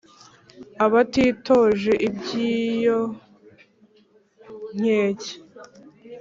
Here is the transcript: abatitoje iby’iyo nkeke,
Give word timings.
abatitoje 0.85 1.91
iby’iyo 2.07 2.99
nkeke, 4.75 5.33